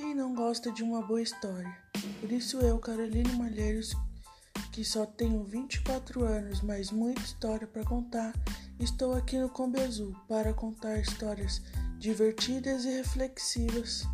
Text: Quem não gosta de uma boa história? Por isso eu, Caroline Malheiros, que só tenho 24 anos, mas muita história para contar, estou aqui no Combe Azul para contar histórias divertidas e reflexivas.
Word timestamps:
Quem 0.00 0.14
não 0.14 0.32
gosta 0.32 0.70
de 0.70 0.84
uma 0.84 1.02
boa 1.02 1.20
história? 1.20 1.76
Por 2.20 2.30
isso 2.30 2.58
eu, 2.58 2.78
Caroline 2.78 3.32
Malheiros, 3.32 3.96
que 4.70 4.84
só 4.84 5.04
tenho 5.04 5.42
24 5.42 6.22
anos, 6.22 6.60
mas 6.62 6.92
muita 6.92 7.20
história 7.20 7.66
para 7.66 7.84
contar, 7.84 8.32
estou 8.78 9.12
aqui 9.14 9.36
no 9.36 9.48
Combe 9.48 9.80
Azul 9.80 10.14
para 10.28 10.54
contar 10.54 11.00
histórias 11.00 11.60
divertidas 11.98 12.84
e 12.84 12.90
reflexivas. 12.90 14.06